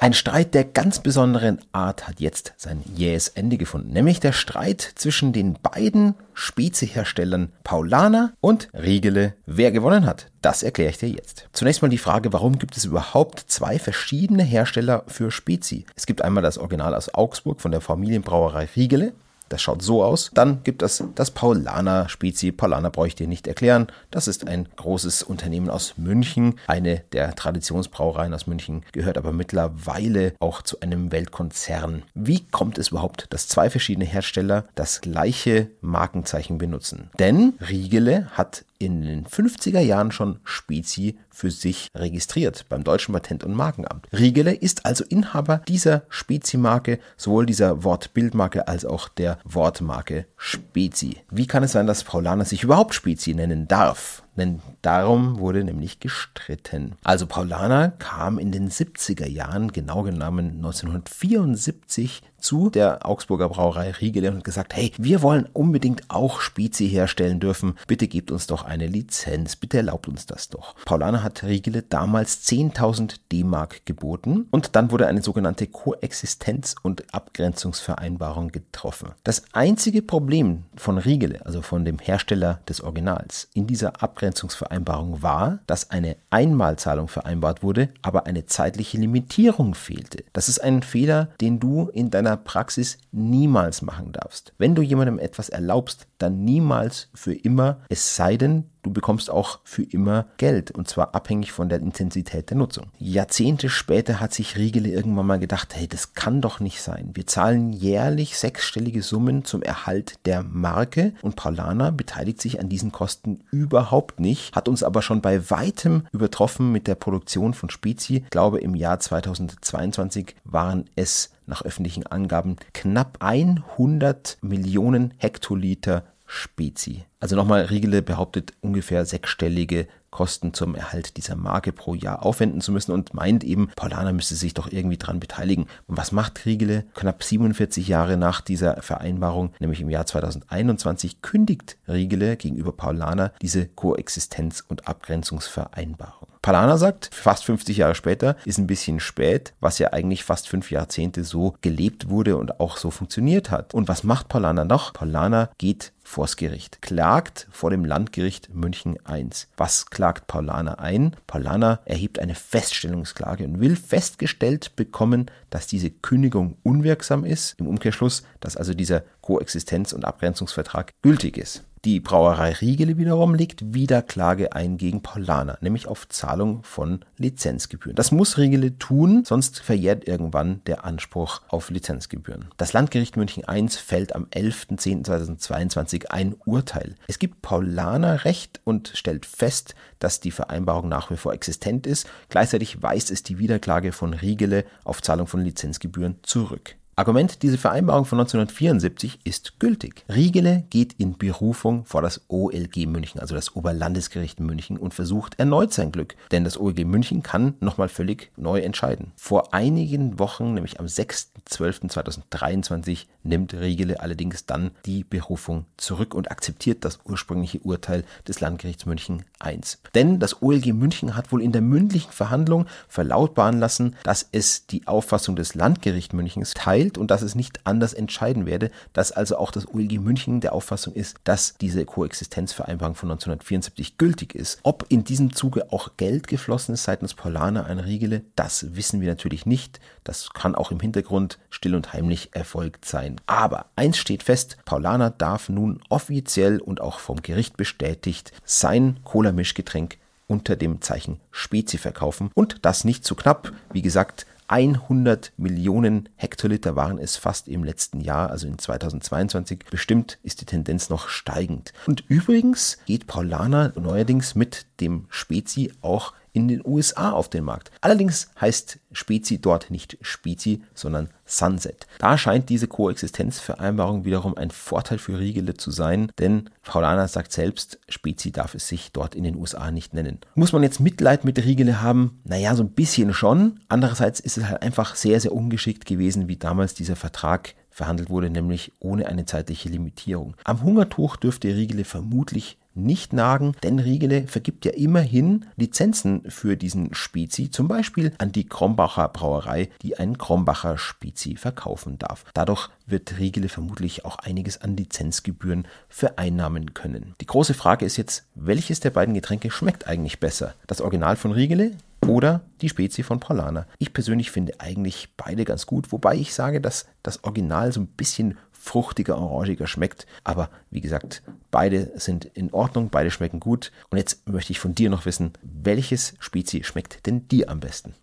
[0.00, 4.92] Ein Streit der ganz besonderen Art hat jetzt sein jähes Ende gefunden, nämlich der Streit
[4.94, 9.34] zwischen den beiden Spezieherstellern Paulaner und Riegele.
[9.44, 11.48] Wer gewonnen hat, das erkläre ich dir jetzt.
[11.52, 15.84] Zunächst mal die Frage, warum gibt es überhaupt zwei verschiedene Hersteller für Spezi?
[15.96, 19.14] Es gibt einmal das Original aus Augsburg von der Familienbrauerei Riegele
[19.48, 20.30] das schaut so aus.
[20.34, 22.52] Dann gibt es das Paulaner Spezi.
[22.52, 23.88] Paulaner brauche ich dir nicht erklären.
[24.10, 26.58] Das ist ein großes Unternehmen aus München.
[26.66, 32.02] Eine der Traditionsbrauereien aus München gehört aber mittlerweile auch zu einem Weltkonzern.
[32.14, 37.10] Wie kommt es überhaupt, dass zwei verschiedene Hersteller das gleiche Markenzeichen benutzen?
[37.18, 43.44] Denn Riegele hat in den 50er Jahren schon Spezi für sich registriert beim Deutschen Patent-
[43.44, 44.06] und Markenamt.
[44.12, 51.16] Riegele ist also Inhaber dieser Spezi-Marke, sowohl dieser Wortbildmarke als auch der Wortmarke Spezi.
[51.30, 54.22] Wie kann es sein, dass Paulaner sich überhaupt Spezi nennen darf?
[54.38, 56.94] Denn darum wurde nämlich gestritten.
[57.02, 64.30] Also Paulaner kam in den 70er Jahren, genau genommen 1974, zu der Augsburger Brauerei Riegele
[64.30, 67.74] und gesagt, hey, wir wollen unbedingt auch Spezi herstellen dürfen.
[67.86, 69.56] Bitte gebt uns doch eine Lizenz.
[69.56, 70.74] Bitte erlaubt uns das doch.
[70.84, 78.48] Paulaner hat Riegele damals 10.000 D-Mark geboten und dann wurde eine sogenannte Koexistenz- und Abgrenzungsvereinbarung
[78.48, 79.10] getroffen.
[79.24, 85.22] Das einzige Problem von Riegele, also von dem Hersteller des Originals, in dieser Abgrenzung Abgrenzungsvereinbarung
[85.22, 90.24] war, dass eine Einmalzahlung vereinbart wurde, aber eine zeitliche Limitierung fehlte.
[90.34, 94.52] Das ist ein Fehler, den du in deiner Praxis niemals machen darfst.
[94.58, 99.60] Wenn du jemandem etwas erlaubst, dann niemals für immer, es sei denn, du bekommst auch
[99.64, 102.86] für immer Geld und zwar abhängig von der Intensität der Nutzung.
[102.98, 107.10] Jahrzehnte später hat sich Riegele irgendwann mal gedacht, hey, das kann doch nicht sein.
[107.14, 112.92] Wir zahlen jährlich sechsstellige Summen zum Erhalt der Marke und Paulana beteiligt sich an diesen
[112.92, 118.22] Kosten überhaupt nicht, hat uns aber schon bei weitem übertroffen mit der Produktion von Spezi.
[118.24, 127.04] Ich glaube, im Jahr 2022 waren es nach öffentlichen Angaben knapp 100 Millionen Hektoliter Spezi.
[127.20, 132.70] Also nochmal, Riegele behauptet ungefähr sechsstellige Kosten zum Erhalt dieser Marke pro Jahr aufwenden zu
[132.70, 135.66] müssen und meint eben, Paulana müsste sich doch irgendwie dran beteiligen.
[135.86, 136.84] Und was macht Riegele?
[136.94, 143.64] Knapp 47 Jahre nach dieser Vereinbarung, nämlich im Jahr 2021, kündigt Riegele gegenüber Paulana diese
[143.64, 146.28] Koexistenz- und Abgrenzungsvereinbarung.
[146.48, 150.70] Paulana sagt, fast 50 Jahre später ist ein bisschen spät, was ja eigentlich fast fünf
[150.70, 153.74] Jahrzehnte so gelebt wurde und auch so funktioniert hat.
[153.74, 154.94] Und was macht Paulana noch?
[154.94, 159.28] Paulana geht vors Gericht, klagt vor dem Landgericht München I.
[159.58, 161.14] Was klagt Paulaner ein?
[161.26, 168.22] Paulaner erhebt eine Feststellungsklage und will festgestellt bekommen, dass diese Kündigung unwirksam ist, im Umkehrschluss,
[168.40, 171.64] dass also dieser Koexistenz- und Abgrenzungsvertrag gültig ist.
[171.84, 177.94] Die Brauerei Riegele wiederum legt wieder Klage ein gegen Paulaner, nämlich auf Zahlung von Lizenzgebühren.
[177.94, 182.46] Das muss Riegele tun, sonst verjährt irgendwann der Anspruch auf Lizenzgebühren.
[182.56, 186.96] Das Landgericht München I fällt am 11.10.2022 ein Urteil.
[187.06, 192.08] Es gibt Paulaner Recht und stellt fest, dass die Vereinbarung nach wie vor existent ist.
[192.28, 196.76] Gleichzeitig weist es die Wiederklage von Riegele auf Zahlung von Lizenzgebühren zurück.
[196.98, 200.04] Argument, diese Vereinbarung von 1974 ist gültig.
[200.12, 205.72] Riegele geht in Berufung vor das OLG München, also das Oberlandesgericht München, und versucht erneut
[205.72, 206.16] sein Glück.
[206.32, 209.12] Denn das OLG München kann nochmal völlig neu entscheiden.
[209.14, 216.84] Vor einigen Wochen, nämlich am 6.12.2023, nimmt Riegele allerdings dann die Berufung zurück und akzeptiert
[216.84, 219.60] das ursprüngliche Urteil des Landgerichts München I.
[219.94, 224.88] Denn das OLG München hat wohl in der mündlichen Verhandlung verlautbaren lassen, dass es die
[224.88, 229.36] Auffassung des Landgerichts Münchens teilt, gilt und dass es nicht anders entscheiden werde, dass also
[229.36, 234.60] auch das OLG München der Auffassung ist, dass diese Koexistenzvereinbarung von 1974 gültig ist.
[234.62, 239.08] Ob in diesem Zuge auch Geld geflossen ist seitens Polana an Riegele, das wissen wir
[239.08, 239.80] natürlich nicht.
[240.04, 243.20] Das kann auch im Hintergrund still und heimlich erfolgt sein.
[243.26, 249.98] Aber eins steht fest, Paulana darf nun offiziell und auch vom Gericht bestätigt sein Cola-Mischgetränk
[250.26, 253.52] unter dem Zeichen Spezi verkaufen und das nicht zu knapp.
[253.72, 259.66] Wie gesagt, 100 Millionen Hektoliter waren es fast im letzten Jahr, also in 2022.
[259.70, 261.72] Bestimmt ist die Tendenz noch steigend.
[261.86, 267.70] Und übrigens geht Paulana neuerdings mit dem Spezi auch in den USA auf den Markt.
[267.80, 271.86] Allerdings heißt Spezi dort nicht Spezi, sondern Sunset.
[271.98, 277.78] Da scheint diese Koexistenzvereinbarung wiederum ein Vorteil für Riegele zu sein, denn Paulana sagt selbst,
[277.88, 280.18] Spezi darf es sich dort in den USA nicht nennen.
[280.34, 282.20] Muss man jetzt Mitleid mit Riegele haben?
[282.24, 283.60] Naja, so ein bisschen schon.
[283.68, 288.28] Andererseits ist es halt einfach sehr, sehr ungeschickt gewesen, wie damals dieser Vertrag verhandelt wurde,
[288.28, 290.34] nämlich ohne eine zeitliche Limitierung.
[290.44, 296.94] Am Hungertuch dürfte Riegele vermutlich nicht nagen, denn Riegele vergibt ja immerhin Lizenzen für diesen
[296.94, 302.24] Spezi, zum Beispiel an die Krombacher Brauerei, die einen Krombacher Spezi verkaufen darf.
[302.34, 307.14] Dadurch wird Riegele vermutlich auch einiges an Lizenzgebühren vereinnahmen können.
[307.20, 310.54] Die große Frage ist jetzt, welches der beiden Getränke schmeckt eigentlich besser?
[310.66, 311.72] Das Original von Riegele
[312.06, 313.66] oder die Spezie von Paulana.
[313.78, 317.86] Ich persönlich finde eigentlich beide ganz gut, wobei ich sage, dass das Original so ein
[317.86, 320.06] bisschen fruchtiger, orangiger schmeckt.
[320.24, 323.72] Aber wie gesagt, beide sind in Ordnung, beide schmecken gut.
[323.90, 327.94] Und jetzt möchte ich von dir noch wissen, welches Spezie schmeckt denn dir am besten?